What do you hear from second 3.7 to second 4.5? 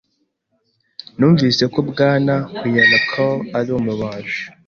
umubaji.